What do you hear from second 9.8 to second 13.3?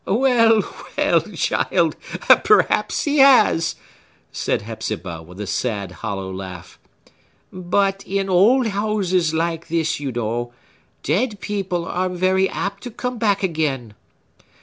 you know, dead people are very apt to come